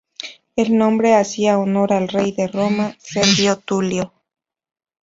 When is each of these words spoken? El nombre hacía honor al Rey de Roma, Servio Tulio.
El 0.55 0.75
nombre 0.79 1.13
hacía 1.13 1.59
honor 1.59 1.93
al 1.93 2.07
Rey 2.07 2.31
de 2.31 2.47
Roma, 2.47 2.95
Servio 2.97 3.59
Tulio. 3.59 4.11